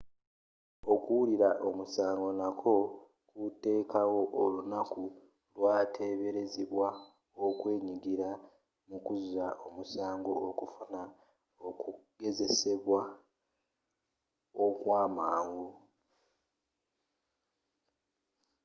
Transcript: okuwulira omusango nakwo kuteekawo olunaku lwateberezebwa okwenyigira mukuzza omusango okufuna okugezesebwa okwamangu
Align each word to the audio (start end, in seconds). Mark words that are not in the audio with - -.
okuwulira 0.93 1.49
omusango 1.67 2.27
nakwo 2.39 2.73
kuteekawo 3.29 4.21
olunaku 4.41 5.01
lwateberezebwa 5.55 6.87
okwenyigira 7.45 8.29
mukuzza 8.89 9.47
omusango 9.67 10.31
okufuna 10.47 11.01
okugezesebwa 11.67 13.01
okwamangu 14.65 15.67